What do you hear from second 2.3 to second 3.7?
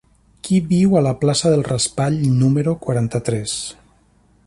número quaranta-tres?